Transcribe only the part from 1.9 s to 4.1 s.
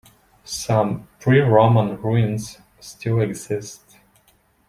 ruins still exist.